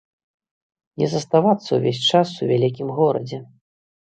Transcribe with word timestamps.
Не 1.01 1.09
заставацца 1.13 1.69
ўвесь 1.81 2.01
час 2.13 2.27
у 2.41 2.51
вялікім 2.53 2.87
горадзе. 3.03 3.37